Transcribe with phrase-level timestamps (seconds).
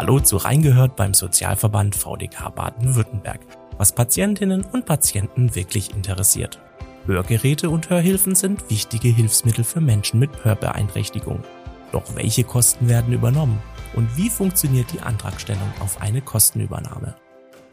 [0.00, 3.40] Hallo zu Reingehört beim Sozialverband VDK Baden-Württemberg,
[3.76, 6.58] was Patientinnen und Patienten wirklich interessiert.
[7.04, 11.44] Hörgeräte und Hörhilfen sind wichtige Hilfsmittel für Menschen mit Hörbeeinträchtigung.
[11.92, 13.60] Doch welche Kosten werden übernommen
[13.94, 17.14] und wie funktioniert die Antragstellung auf eine Kostenübernahme?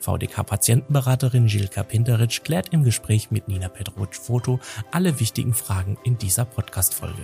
[0.01, 4.59] VDK-Patientenberaterin Jilka Pinteritsch klärt im Gespräch mit Nina Petrowitsch-Foto
[4.91, 7.23] alle wichtigen Fragen in dieser Podcast-Folge.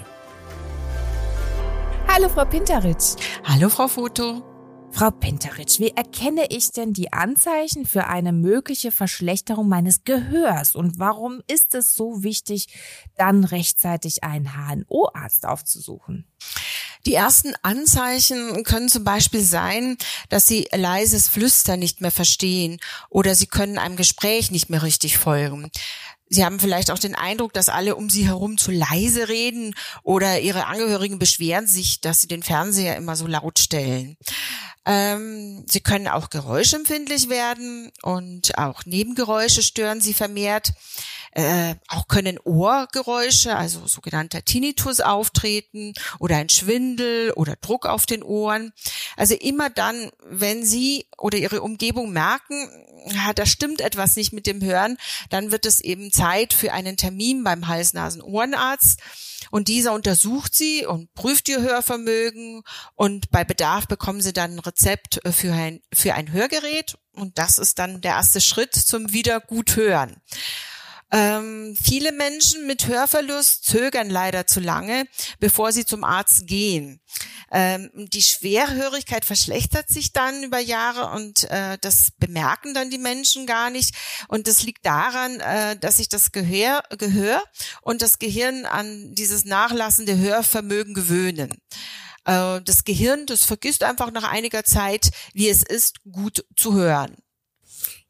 [2.07, 3.17] Hallo Frau Pinteritsch.
[3.43, 4.52] Hallo Frau Foto.
[4.95, 10.99] Frau Pinteritsch, wie erkenne ich denn die Anzeichen für eine mögliche Verschlechterung meines Gehörs und
[10.99, 12.67] warum ist es so wichtig,
[13.17, 16.27] dann rechtzeitig einen HNO-Arzt aufzusuchen?
[17.07, 19.97] Die ersten Anzeichen können zum Beispiel sein,
[20.29, 25.17] dass Sie leises Flüstern nicht mehr verstehen oder Sie können einem Gespräch nicht mehr richtig
[25.17, 25.71] folgen.
[26.33, 30.39] Sie haben vielleicht auch den Eindruck, dass alle um Sie herum zu leise reden oder
[30.39, 34.17] Ihre Angehörigen beschweren sich, dass Sie den Fernseher immer so laut stellen.
[34.85, 40.73] Ähm, sie können auch geräuschempfindlich werden und auch Nebengeräusche stören sie vermehrt.
[41.35, 48.21] Äh, auch können Ohrgeräusche, also sogenannter Tinnitus auftreten oder ein Schwindel oder Druck auf den
[48.21, 48.71] Ohren.
[49.17, 52.69] Also immer dann, wenn Sie oder Ihre Umgebung merken,
[53.07, 54.97] ja, da stimmt etwas nicht mit dem Hören,
[55.31, 58.99] dann wird es eben Zeit für einen Termin beim Hals-Nasen-Ohrenarzt.
[59.49, 62.63] Und dieser untersucht sie und prüft ihr Hörvermögen
[62.95, 66.97] und bei Bedarf bekommen sie dann ein Rezept für ein, für ein Hörgerät.
[67.11, 70.21] Und das ist dann der erste Schritt zum Wiederguthören.
[71.13, 75.05] Ähm, viele Menschen mit Hörverlust zögern leider zu lange,
[75.39, 77.01] bevor sie zum Arzt gehen.
[77.51, 83.45] Ähm, die Schwerhörigkeit verschlechtert sich dann über Jahre und äh, das bemerken dann die Menschen
[83.45, 83.95] gar nicht.
[84.27, 87.43] Und das liegt daran, äh, dass sich das Gehör, Gehör
[87.83, 91.53] und das Gehirn an dieses nachlassende Hörvermögen gewöhnen
[92.25, 97.22] äh, das Gehirn, das vergisst einfach nach einiger Zeit, wie es ist, gut zu hören.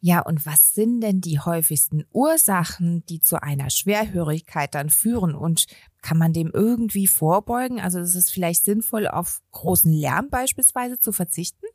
[0.05, 5.33] Ja, und was sind denn die häufigsten Ursachen, die zu einer Schwerhörigkeit dann führen?
[5.33, 5.65] Und
[6.01, 7.79] kann man dem irgendwie vorbeugen?
[7.79, 11.65] Also ist es vielleicht sinnvoll, auf großen Lärm beispielsweise zu verzichten?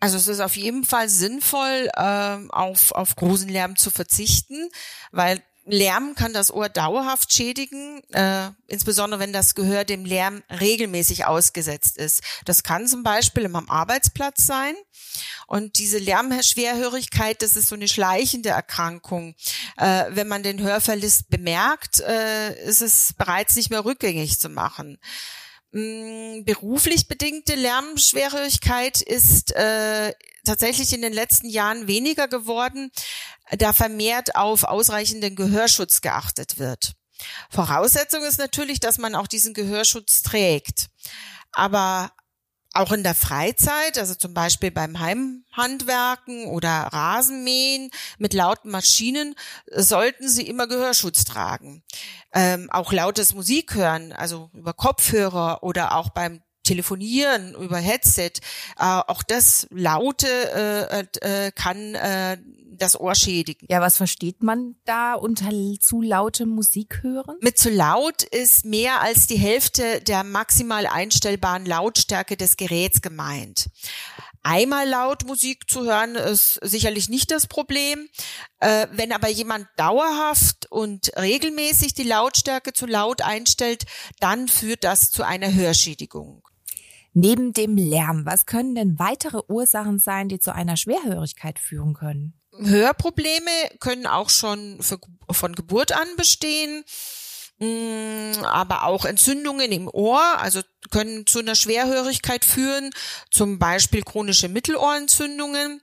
[0.00, 4.68] Also es ist auf jeden Fall sinnvoll, ähm, auf, auf großen Lärm zu verzichten,
[5.12, 5.40] weil
[5.70, 11.98] Lärm kann das Ohr dauerhaft schädigen, äh, insbesondere wenn das Gehör dem Lärm regelmäßig ausgesetzt
[11.98, 12.22] ist.
[12.44, 14.74] Das kann zum Beispiel am Arbeitsplatz sein.
[15.46, 19.34] Und diese Lärmschwerhörigkeit, das ist so eine schleichende Erkrankung.
[19.76, 24.98] Äh, wenn man den Hörverlust bemerkt, äh, ist es bereits nicht mehr rückgängig zu machen.
[25.72, 30.14] Mm, beruflich bedingte Lärmschwerhörigkeit ist äh,
[30.44, 32.90] tatsächlich in den letzten Jahren weniger geworden,
[33.50, 36.94] da vermehrt auf ausreichenden Gehörschutz geachtet wird.
[37.50, 40.86] Voraussetzung ist natürlich, dass man auch diesen Gehörschutz trägt.
[41.52, 42.12] Aber
[42.72, 49.34] auch in der Freizeit, also zum Beispiel beim Heimhandwerken oder Rasenmähen mit lauten Maschinen,
[49.74, 51.82] sollten Sie immer Gehörschutz tragen.
[52.32, 58.32] Ähm, auch lautes Musik hören, also über Kopfhörer oder auch beim Telefonieren über Headset,
[58.78, 60.26] äh, auch das Laute
[61.22, 62.36] äh, äh, kann äh,
[62.78, 63.66] das Ohr schädigen.
[63.70, 67.36] Ja, was versteht man da unter zu lautem Musik hören?
[67.40, 73.70] Mit zu laut ist mehr als die Hälfte der maximal einstellbaren Lautstärke des Geräts gemeint.
[74.42, 78.08] Einmal laut Musik zu hören ist sicherlich nicht das Problem.
[78.60, 83.84] Äh, wenn aber jemand dauerhaft und regelmäßig die Lautstärke zu laut einstellt,
[84.20, 86.47] dann führt das zu einer Hörschädigung.
[87.20, 92.34] Neben dem Lärm, was können denn weitere Ursachen sein, die zu einer Schwerhörigkeit führen können?
[92.56, 96.84] Hörprobleme können auch schon für, von Geburt an bestehen,
[97.58, 100.60] mm, aber auch Entzündungen im Ohr, also
[100.92, 102.92] können zu einer Schwerhörigkeit führen,
[103.32, 105.82] zum Beispiel chronische Mittelohrentzündungen.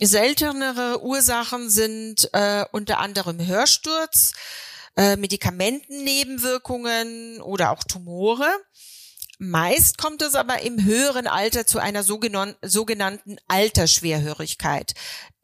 [0.00, 4.32] Seltenere Ursachen sind äh, unter anderem Hörsturz,
[4.96, 8.50] äh, Medikamentennebenwirkungen oder auch Tumore.
[9.38, 14.94] Meist kommt es aber im höheren Alter zu einer sogenannten Altersschwerhörigkeit.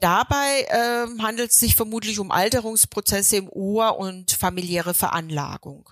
[0.01, 5.91] Dabei äh, handelt es sich vermutlich um Alterungsprozesse im Ohr und familiäre Veranlagung.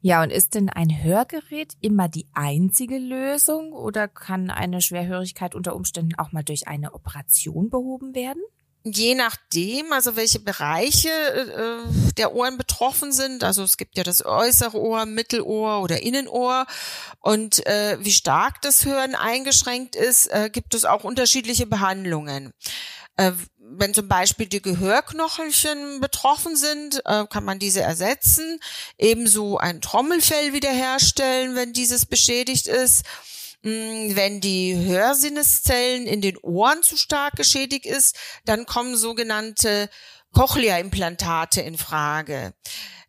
[0.00, 5.74] Ja, und ist denn ein Hörgerät immer die einzige Lösung oder kann eine Schwerhörigkeit unter
[5.74, 8.42] Umständen auch mal durch eine Operation behoben werden?
[8.92, 14.24] Je nachdem, also welche Bereiche äh, der Ohren betroffen sind, also es gibt ja das
[14.24, 16.66] äußere Ohr, Mittelohr oder Innenohr
[17.20, 22.52] und äh, wie stark das Hören eingeschränkt ist, äh, gibt es auch unterschiedliche Behandlungen.
[23.16, 28.60] Äh, wenn zum Beispiel die Gehörknochelchen betroffen sind, äh, kann man diese ersetzen.
[28.98, 33.04] Ebenso ein Trommelfell wiederherstellen, wenn dieses beschädigt ist.
[33.66, 39.90] Mm, wenn die Hörsinneszellen in den Ohren zu stark geschädigt ist, dann kommen sogenannte
[40.32, 42.54] Cochlea-Implantate in Frage.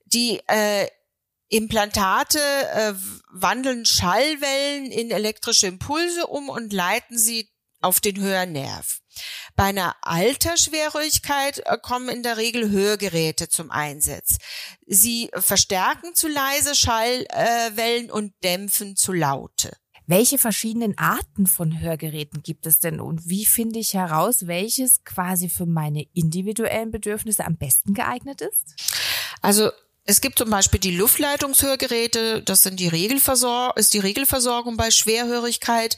[0.06, 0.88] Die äh,
[1.50, 2.94] Implantate äh,
[3.31, 8.98] wandeln Schallwellen in elektrische Impulse um und leiten sie auf den Hörnerv.
[9.56, 14.38] Bei einer Altersschwerhörigkeit äh, kommen in der Regel Hörgeräte zum Einsatz.
[14.88, 19.77] Sie verstärken zu leise Schallwellen und dämpfen zu laute.
[20.09, 25.50] Welche verschiedenen Arten von Hörgeräten gibt es denn und wie finde ich heraus, welches quasi
[25.50, 28.75] für meine individuellen Bedürfnisse am besten geeignet ist?
[29.42, 29.69] Also
[30.06, 35.98] es gibt zum Beispiel die Luftleitungshörgeräte, das sind die Regelversor ist die Regelversorgung bei Schwerhörigkeit.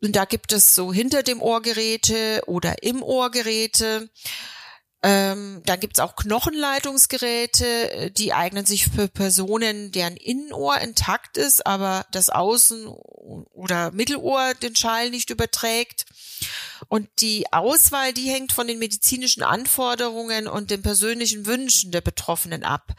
[0.00, 4.08] Und da gibt es so hinter dem Ohrgeräte oder im Ohrgeräte.
[5.02, 12.04] Ähm, dann gibt's auch Knochenleitungsgeräte, die eignen sich für Personen, deren Innenohr intakt ist, aber
[12.12, 16.04] das Außen- oder Mittelohr den Schall nicht überträgt.
[16.88, 22.64] Und die Auswahl, die hängt von den medizinischen Anforderungen und den persönlichen Wünschen der Betroffenen
[22.64, 22.94] ab.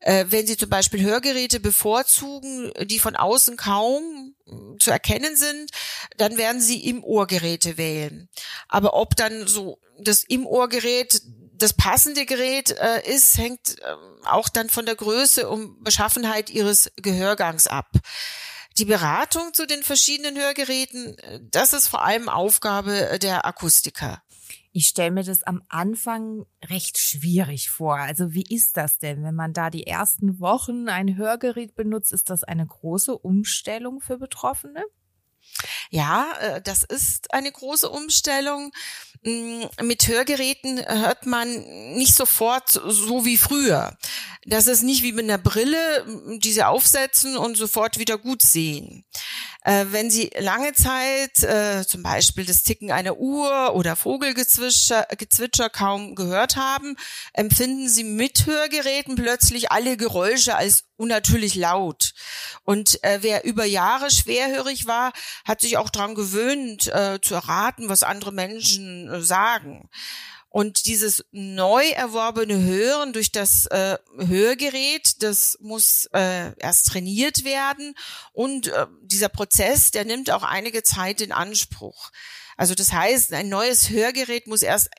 [0.00, 4.34] Äh, wenn Sie zum Beispiel Hörgeräte bevorzugen, die von außen kaum
[4.78, 5.70] zu erkennen sind,
[6.16, 8.28] dann werden Sie im Ohrgeräte wählen.
[8.68, 11.20] Aber ob dann so das im Ohrgerät
[11.58, 13.94] das passende Gerät äh, ist, hängt äh,
[14.26, 17.90] auch dann von der Größe und Beschaffenheit Ihres Gehörgangs ab.
[18.78, 24.22] Die Beratung zu den verschiedenen Hörgeräten, äh, das ist vor allem Aufgabe äh, der Akustiker.
[24.78, 27.96] Ich stelle mir das am Anfang recht schwierig vor.
[27.96, 32.12] Also wie ist das denn, wenn man da die ersten Wochen ein Hörgerät benutzt?
[32.12, 34.84] Ist das eine große Umstellung für Betroffene?
[35.90, 38.70] Ja, äh, das ist eine große Umstellung.
[39.22, 41.48] Mm, mit Hörgeräten hört man
[41.96, 43.98] nicht sofort so wie früher.
[44.44, 49.04] Das ist nicht wie mit einer Brille, die sie aufsetzen und sofort wieder gut sehen.
[49.68, 55.68] Äh, wenn Sie lange Zeit äh, zum Beispiel das Ticken einer Uhr oder Vogelgezwitscher Gezwitscher
[55.68, 56.96] kaum gehört haben,
[57.34, 62.14] empfinden Sie mit Hörgeräten plötzlich alle Geräusche als unnatürlich laut.
[62.64, 65.12] Und äh, wer über Jahre schwerhörig war,
[65.44, 69.90] hat sich auch daran gewöhnt, äh, zu erraten, was andere Menschen äh, sagen.
[70.58, 77.94] Und dieses neu erworbene Hören durch das äh, Hörgerät, das muss äh, erst trainiert werden.
[78.32, 82.10] Und äh, dieser Prozess, der nimmt auch einige Zeit in Anspruch.
[82.56, 84.90] Also das heißt, ein neues Hörgerät muss erst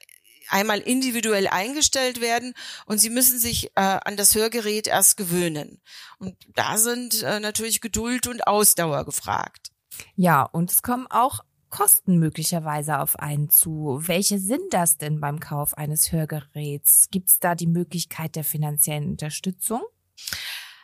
[0.47, 2.53] einmal individuell eingestellt werden
[2.85, 5.81] und sie müssen sich äh, an das Hörgerät erst gewöhnen.
[6.19, 9.73] Und da sind äh, natürlich Geduld und Ausdauer gefragt.
[10.15, 13.99] Ja, und es kommen auch Kosten möglicherweise auf einen zu.
[14.01, 17.07] Welche sind das denn beim Kauf eines Hörgeräts?
[17.11, 19.81] Gibt es da die Möglichkeit der finanziellen Unterstützung?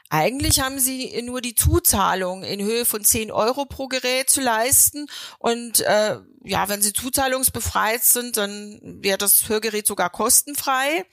[0.09, 5.07] Eigentlich haben sie nur die Zuzahlung in Höhe von 10 Euro pro Gerät zu leisten.
[5.39, 11.05] Und äh, ja, wenn sie zuzahlungsbefreit sind, dann wäre das Hörgerät sogar kostenfrei.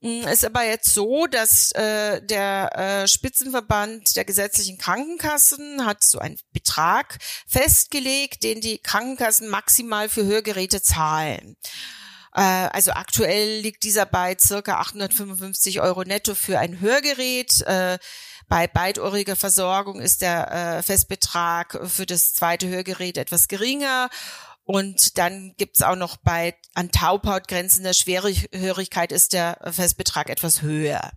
[0.00, 6.20] Hm, ist aber jetzt so, dass äh, der äh, Spitzenverband der gesetzlichen Krankenkassen hat so
[6.20, 7.18] einen Betrag
[7.48, 11.56] festgelegt, den die Krankenkassen maximal für Hörgeräte zahlen.
[12.32, 17.62] Äh, also aktuell liegt dieser bei circa 855 Euro netto für ein Hörgerät.
[17.62, 17.98] Äh,
[18.46, 24.08] bei beidohriger Versorgung ist der äh, Festbetrag für das zweite Hörgerät etwas geringer
[24.70, 31.10] und dann gibt's auch noch bei an Taubhautgrenzen der Schwerhörigkeit ist der Festbetrag etwas höher.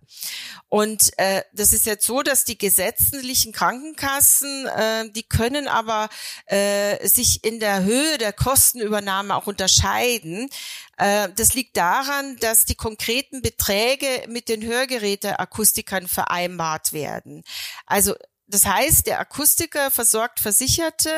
[0.70, 6.08] Und äh, das ist jetzt so, dass die gesetzlichen Krankenkassen, äh, die können aber
[6.46, 10.48] äh, sich in der Höhe der Kostenübernahme auch unterscheiden.
[10.96, 17.44] Äh, das liegt daran, dass die konkreten Beträge mit den Hörgeräteakustikern vereinbart werden.
[17.84, 18.14] Also
[18.46, 21.10] das heißt, der Akustiker versorgt Versicherte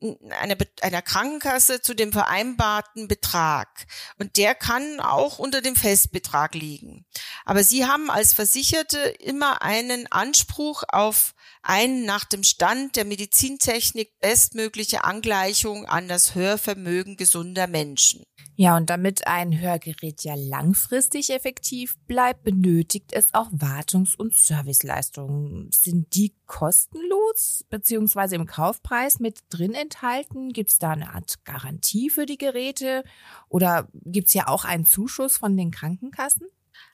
[0.00, 3.86] einer, einer Krankenkasse zu dem vereinbarten Betrag.
[4.18, 7.04] Und der kann auch unter dem Festbetrag liegen.
[7.44, 14.18] Aber Sie haben als Versicherte immer einen Anspruch auf einen nach dem Stand der Medizintechnik
[14.20, 18.24] bestmögliche Angleichung an das Hörvermögen gesunder Menschen.
[18.60, 25.70] Ja, und damit ein Hörgerät ja langfristig effektiv bleibt, benötigt es auch Wartungs- und Serviceleistungen.
[25.70, 30.48] Sind die kostenlos beziehungsweise im Kaufpreis mit drin enthalten?
[30.52, 33.04] Gibt es da eine Art Garantie für die Geräte
[33.48, 36.48] oder gibt es ja auch einen Zuschuss von den Krankenkassen?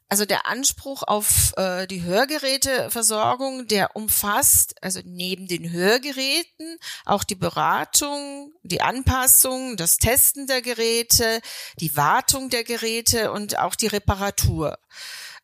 [0.08, 7.34] Also der Anspruch auf äh, die Hörgeräteversorgung, der umfasst also neben den Hörgeräten auch die
[7.34, 11.40] Beratung, die Anpassung, das Testen der Geräte,
[11.80, 14.78] die Wartung der Geräte und auch die Reparatur.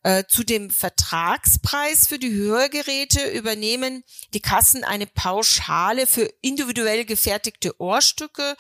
[0.03, 7.79] Äh, zu dem Vertragspreis für die Hörgeräte übernehmen die Kassen eine Pauschale für individuell gefertigte
[7.79, 8.57] Ohrstücke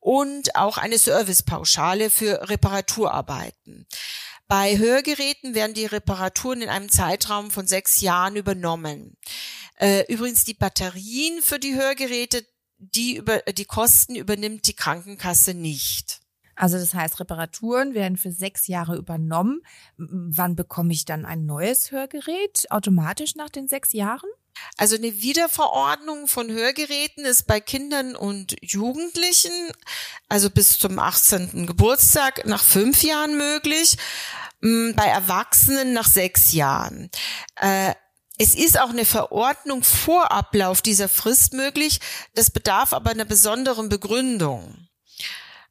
[0.00, 3.86] und auch eine Servicepauschale für Reparaturarbeiten.
[4.52, 9.16] Bei Hörgeräten werden die Reparaturen in einem Zeitraum von sechs Jahren übernommen.
[9.80, 12.44] Äh, übrigens die Batterien für die Hörgeräte,
[12.76, 16.20] die über die Kosten übernimmt die Krankenkasse nicht.
[16.54, 19.62] Also das heißt, Reparaturen werden für sechs Jahre übernommen.
[19.96, 22.70] Wann bekomme ich dann ein neues Hörgerät?
[22.70, 24.28] Automatisch nach den sechs Jahren?
[24.76, 29.50] Also eine Wiederverordnung von Hörgeräten ist bei Kindern und Jugendlichen,
[30.28, 31.66] also bis zum 18.
[31.66, 33.96] Geburtstag, nach fünf Jahren möglich.
[34.62, 37.10] Bei Erwachsenen nach sechs Jahren.
[37.56, 37.94] Äh,
[38.38, 42.00] es ist auch eine Verordnung vor Ablauf dieser Frist möglich.
[42.34, 44.88] Das bedarf aber einer besonderen Begründung.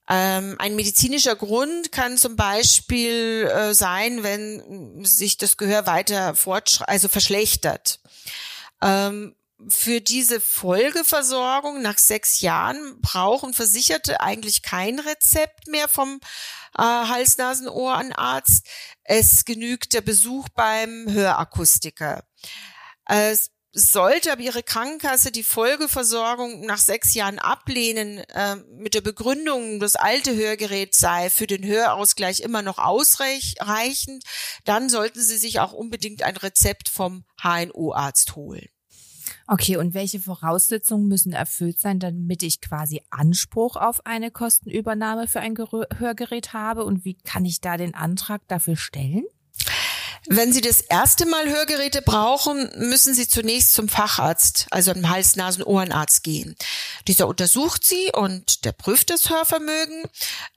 [0.10, 6.36] Ähm, ein medizinischer Grund kann zum Beispiel äh, sein, wenn sich das Gehör weiter
[6.86, 8.02] also verschlechtert.
[8.82, 9.36] Ähm,
[9.68, 16.20] für diese Folgeversorgung nach sechs Jahren brauchen Versicherte eigentlich kein Rezept mehr vom
[16.78, 18.66] äh, Hals-Nasen-Ohrenarzt.
[19.04, 22.24] Es genügt der Besuch beim Hörakustiker.
[23.06, 29.80] Es sollte aber Ihre Krankenkasse die Folgeversorgung nach sechs Jahren ablehnen, äh, mit der Begründung,
[29.80, 34.24] das alte Hörgerät sei für den Hörausgleich immer noch ausreichend,
[34.66, 38.68] dann sollten Sie sich auch unbedingt ein Rezept vom HNO-Arzt holen.
[39.54, 45.42] Okay, und welche Voraussetzungen müssen erfüllt sein, damit ich quasi Anspruch auf eine Kostenübernahme für
[45.42, 46.86] ein Hörgerät habe?
[46.86, 49.26] Und wie kann ich da den Antrag dafür stellen?
[50.28, 56.24] Wenn Sie das erste Mal Hörgeräte brauchen, müssen Sie zunächst zum Facharzt, also einem Hals-Nasen-Ohrenarzt
[56.24, 56.56] gehen.
[57.08, 60.04] Dieser untersucht Sie und der prüft das Hörvermögen,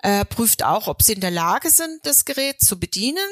[0.02, 3.26] äh, prüft auch, ob Sie in der Lage sind, das Gerät zu bedienen.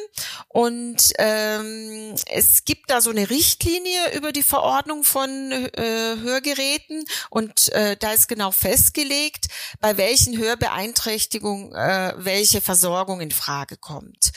[0.48, 7.70] Und ähm, es gibt da so eine Richtlinie über die Verordnung von äh, Hörgeräten und
[7.72, 9.48] äh, da ist genau festgelegt,
[9.80, 14.32] bei welchen Hörbeeinträchtigungen äh, welche Versorgung in Frage kommt.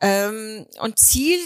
[0.00, 1.38] Ähm, und Ziel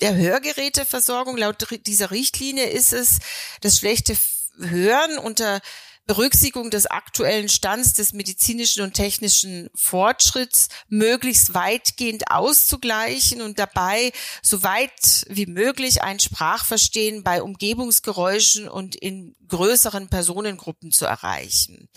[0.00, 3.18] der Hörgeräteversorgung laut dieser Richtlinie ist es,
[3.60, 4.16] das schlechte
[4.58, 5.60] Hören unter
[6.08, 14.12] Berücksichtigung des aktuellen Stands des medizinischen und technischen Fortschritts möglichst weitgehend auszugleichen und dabei
[14.42, 21.90] so weit wie möglich ein Sprachverstehen bei Umgebungsgeräuschen und in größeren Personengruppen zu erreichen.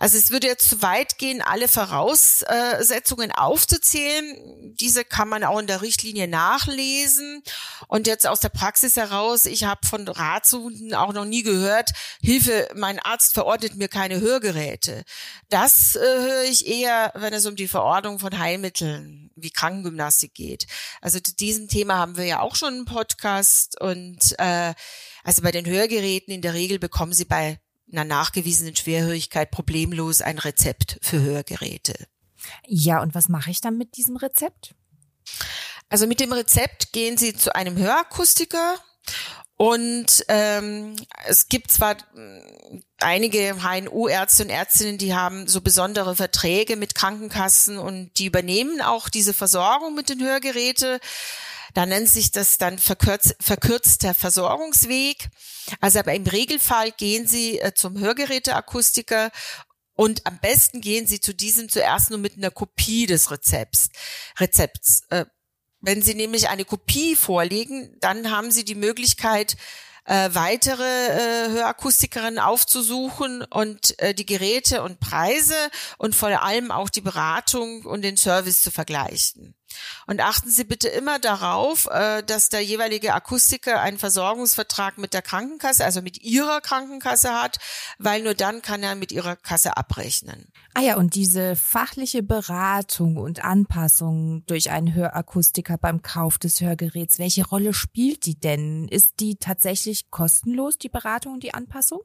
[0.00, 4.34] Also es würde jetzt zu weit gehen, alle Voraussetzungen aufzuzählen.
[4.80, 7.42] Diese kann man auch in der Richtlinie nachlesen.
[7.86, 11.90] Und jetzt aus der Praxis heraus, ich habe von Ratsuchenden auch noch nie gehört,
[12.22, 15.04] Hilfe, mein Arzt verordnet mir keine Hörgeräte.
[15.50, 20.66] Das äh, höre ich eher, wenn es um die Verordnung von Heilmitteln wie Krankengymnastik geht.
[21.02, 24.72] Also zu diesem Thema haben wir ja auch schon einen Podcast und äh,
[25.24, 27.60] also bei den Hörgeräten in der Regel bekommen Sie bei
[27.92, 31.94] einer nachgewiesenen Schwerhörigkeit problemlos ein Rezept für Hörgeräte.
[32.66, 34.74] Ja, und was mache ich dann mit diesem Rezept?
[35.88, 38.76] Also mit dem Rezept gehen Sie zu einem Hörakustiker
[39.60, 46.76] und ähm, es gibt zwar äh, einige HNU-Ärzte und Ärztinnen, die haben so besondere Verträge
[46.76, 50.98] mit Krankenkassen und die übernehmen auch diese Versorgung mit den Hörgeräten.
[51.74, 55.28] Da nennt sich das dann verkürz, verkürzter Versorgungsweg.
[55.80, 59.30] Also aber im Regelfall gehen Sie äh, zum Hörgeräteakustiker
[59.94, 63.90] und am besten gehen Sie zu diesem zuerst nur mit einer Kopie des Rezepts.
[64.38, 65.02] Rezepts.
[65.10, 65.26] Äh,
[65.80, 69.56] wenn Sie nämlich eine Kopie vorlegen, dann haben Sie die Möglichkeit,
[70.04, 75.54] äh, weitere äh, Hörakustikerinnen aufzusuchen und äh, die Geräte und Preise
[75.98, 79.54] und vor allem auch die Beratung und den Service zu vergleichen.
[80.06, 85.22] Und achten Sie bitte immer darauf, äh, dass der jeweilige Akustiker einen Versorgungsvertrag mit der
[85.22, 87.58] Krankenkasse, also mit Ihrer Krankenkasse hat,
[87.98, 90.48] weil nur dann kann er mit Ihrer Kasse abrechnen.
[90.74, 97.18] Ah ja, und diese fachliche Beratung und Anpassung durch einen Hörakustiker beim Kauf des Hörgeräts,
[97.18, 98.88] welche Rolle spielt die denn?
[98.88, 102.00] Ist die tatsächlich kostenlos, die Beratung und die Anpassung?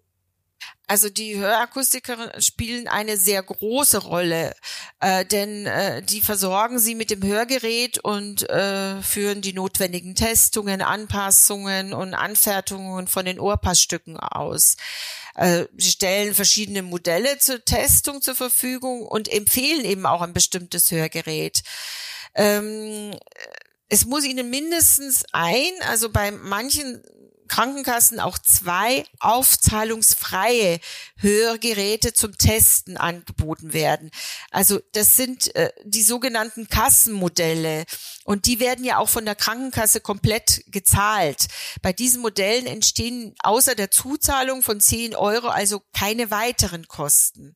[0.88, 4.56] Also die Hörakustikerinnen spielen eine sehr große Rolle,
[5.00, 10.84] äh, denn äh, die versorgen sie mit dem Hörgerät und äh, führen die notwendigen Testungen,
[10.84, 14.78] Anpassungen und Anfertigungen von den Ohrpassstücken aus.
[15.34, 20.92] Äh, sie stellen verschiedene Modelle zur Testung zur Verfügung und empfehlen eben auch ein bestimmtes
[20.92, 21.64] Hörgerät.
[22.36, 23.18] Ähm,
[23.90, 27.04] es muss ihnen mindestens ein, also bei manchen
[27.48, 30.80] Krankenkassen auch zwei aufzahlungsfreie
[31.18, 34.12] Hörgeräte zum Testen angeboten werden.
[34.52, 37.86] Also das sind äh, die sogenannten Kassenmodelle
[38.24, 41.48] und die werden ja auch von der Krankenkasse komplett gezahlt.
[41.82, 47.56] Bei diesen Modellen entstehen außer der Zuzahlung von 10 Euro also keine weiteren Kosten.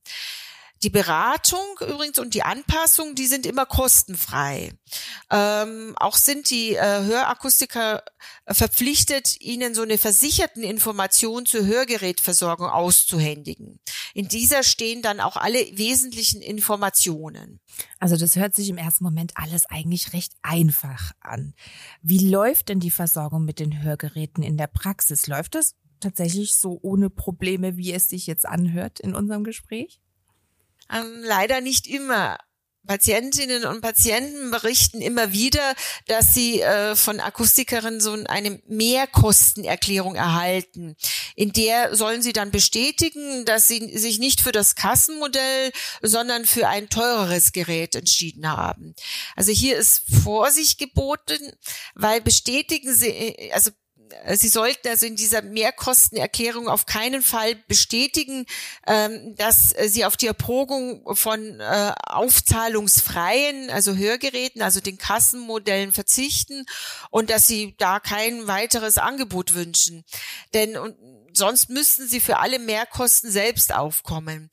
[0.81, 4.71] Die Beratung übrigens und die Anpassung, die sind immer kostenfrei.
[5.29, 8.03] Ähm, auch sind die äh, Hörakustiker
[8.47, 13.79] verpflichtet, ihnen so eine versicherten Information zur Hörgerätversorgung auszuhändigen.
[14.13, 17.59] In dieser stehen dann auch alle wesentlichen Informationen.
[17.99, 21.53] Also das hört sich im ersten Moment alles eigentlich recht einfach an.
[22.01, 25.27] Wie läuft denn die Versorgung mit den Hörgeräten in der Praxis?
[25.27, 30.01] Läuft das tatsächlich so ohne Probleme, wie es sich jetzt anhört in unserem Gespräch?
[30.91, 32.37] Ähm, leider nicht immer.
[32.87, 35.75] Patientinnen und Patienten berichten immer wieder,
[36.07, 40.95] dass sie äh, von Akustikerinnen so eine Mehrkostenerklärung erhalten.
[41.35, 46.67] In der sollen sie dann bestätigen, dass sie sich nicht für das Kassenmodell, sondern für
[46.67, 48.95] ein teureres Gerät entschieden haben.
[49.35, 51.51] Also hier ist Vorsicht geboten,
[51.93, 53.69] weil bestätigen sie, äh, also
[54.35, 58.45] Sie sollten also in dieser Mehrkostenerklärung auf keinen Fall bestätigen,
[58.87, 65.91] ähm, dass äh, Sie auf die Erprogung von äh, aufzahlungsfreien, also Hörgeräten, also den Kassenmodellen
[65.91, 66.65] verzichten
[67.09, 70.03] und dass Sie da kein weiteres Angebot wünschen.
[70.53, 70.77] Denn
[71.33, 74.49] sonst müssten Sie für alle Mehrkosten selbst aufkommen.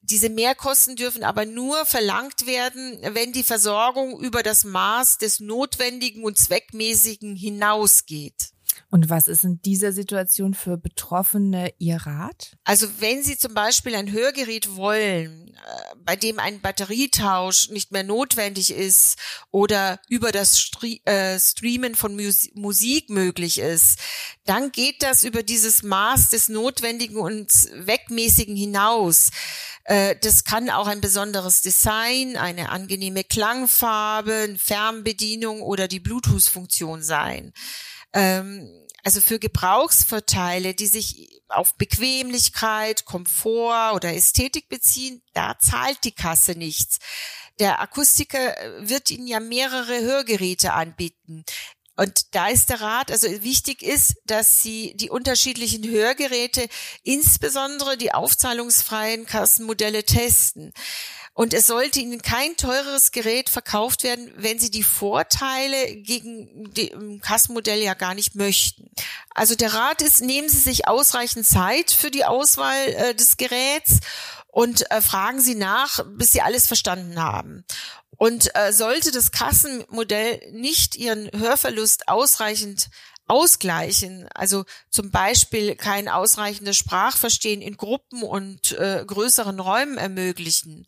[0.00, 6.24] Diese Mehrkosten dürfen aber nur verlangt werden, wenn die Versorgung über das Maß des Notwendigen
[6.24, 8.52] und Zweckmäßigen hinausgeht.
[8.90, 12.56] Und was ist in dieser Situation für Betroffene Ihr Rat?
[12.64, 18.02] Also wenn Sie zum Beispiel ein Hörgerät wollen, äh, bei dem ein Batterietausch nicht mehr
[18.02, 19.18] notwendig ist
[19.50, 20.70] oder über das
[21.04, 22.18] äh, Streamen von
[22.54, 23.98] Musik möglich ist,
[24.46, 29.28] dann geht das über dieses Maß des Notwendigen und Zweckmäßigen hinaus.
[29.84, 37.52] Äh, das kann auch ein besonderes Design, eine angenehme Klangfarbe, Fernbedienung oder die Bluetooth-Funktion sein.
[38.12, 38.68] Ähm,
[39.04, 46.52] also für Gebrauchsvorteile, die sich auf Bequemlichkeit, Komfort oder Ästhetik beziehen, da zahlt die Kasse
[46.52, 46.98] nichts.
[47.58, 51.44] Der Akustiker wird Ihnen ja mehrere Hörgeräte anbieten.
[51.96, 56.68] Und da ist der Rat, also wichtig ist, dass Sie die unterschiedlichen Hörgeräte,
[57.02, 60.72] insbesondere die aufzahlungsfreien Kassenmodelle testen.
[61.38, 67.20] Und es sollte Ihnen kein teureres Gerät verkauft werden, wenn Sie die Vorteile gegen dem
[67.20, 68.90] Kassenmodell ja gar nicht möchten.
[69.36, 74.00] Also der Rat ist, nehmen Sie sich ausreichend Zeit für die Auswahl äh, des Geräts
[74.48, 77.64] und äh, fragen Sie nach, bis Sie alles verstanden haben.
[78.16, 82.90] Und äh, sollte das Kassenmodell nicht Ihren Hörverlust ausreichend
[83.28, 90.84] ausgleichen, also zum Beispiel kein ausreichendes Sprachverstehen in Gruppen und äh, größeren Räumen ermöglichen,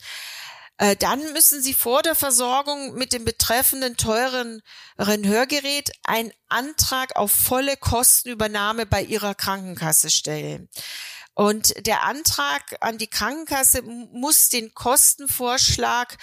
[0.81, 4.63] äh, dann müssen Sie vor der Versorgung mit dem betreffenden teuren
[4.97, 10.71] Hörgerät einen Antrag auf volle Kostenübernahme bei Ihrer Krankenkasse stellen.
[11.35, 16.17] Und der Antrag an die Krankenkasse muss den Kostenvorschlag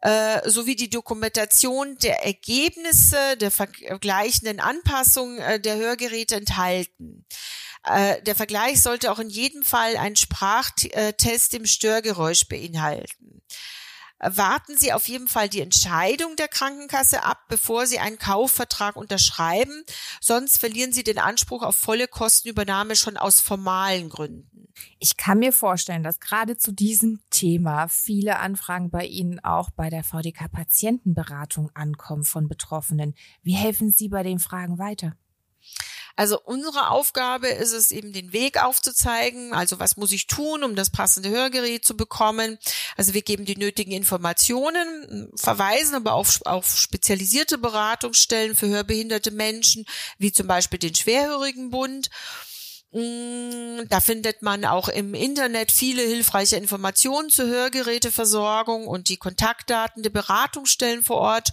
[0.00, 7.26] äh, sowie die Dokumentation der Ergebnisse der vergleichenden Anpassung äh, der Hörgeräte enthalten.
[7.82, 13.42] Äh, der Vergleich sollte auch in jedem Fall einen Sprachtest im Störgeräusch beinhalten
[14.24, 19.84] warten Sie auf jeden Fall die Entscheidung der Krankenkasse ab, bevor Sie einen Kaufvertrag unterschreiben.
[20.20, 24.68] Sonst verlieren Sie den Anspruch auf volle Kostenübernahme schon aus formalen Gründen.
[24.98, 29.90] Ich kann mir vorstellen, dass gerade zu diesem Thema viele Anfragen bei Ihnen auch bei
[29.90, 33.14] der VDK Patientenberatung ankommen von Betroffenen.
[33.42, 35.16] Wie helfen Sie bei den Fragen weiter?
[36.16, 39.52] Also unsere Aufgabe ist es eben den Weg aufzuzeigen.
[39.52, 42.58] Also was muss ich tun, um das passende Hörgerät zu bekommen?
[42.96, 49.86] Also wir geben die nötigen Informationen, verweisen aber auf, auf spezialisierte Beratungsstellen für hörbehinderte Menschen,
[50.18, 52.08] wie zum Beispiel den Schwerhörigenbund.
[52.08, 52.53] Mm,
[52.94, 60.10] da findet man auch im Internet viele hilfreiche Informationen zur Hörgeräteversorgung und die Kontaktdaten der
[60.10, 61.52] Beratungsstellen vor Ort.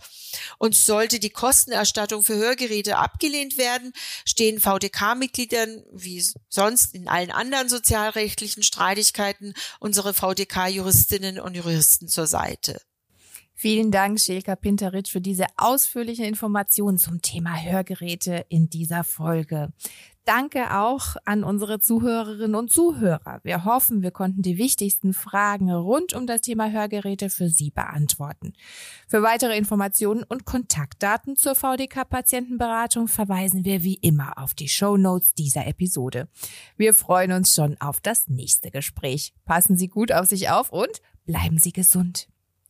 [0.59, 3.91] Und sollte die Kostenerstattung für Hörgeräte abgelehnt werden,
[4.23, 12.79] stehen VDK-Mitgliedern wie sonst in allen anderen sozialrechtlichen Streitigkeiten unsere VDK-Juristinnen und Juristen zur Seite.
[13.61, 19.71] Vielen Dank, Schilka Pinteritsch, für diese ausführliche Informationen zum Thema Hörgeräte in dieser Folge.
[20.25, 23.39] Danke auch an unsere Zuhörerinnen und Zuhörer.
[23.43, 28.53] Wir hoffen, wir konnten die wichtigsten Fragen rund um das Thema Hörgeräte für Sie beantworten.
[29.07, 35.35] Für weitere Informationen und Kontaktdaten zur VDK-Patientenberatung verweisen wir wie immer auf die Show Notes
[35.35, 36.29] dieser Episode.
[36.77, 39.35] Wir freuen uns schon auf das nächste Gespräch.
[39.45, 42.30] Passen Sie gut auf sich auf und bleiben Sie gesund.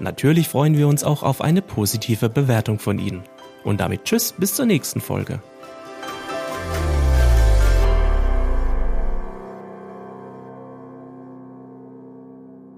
[0.00, 3.22] Natürlich freuen wir uns auch auf eine positive Bewertung von Ihnen.
[3.64, 5.40] Und damit Tschüss, bis zur nächsten Folge.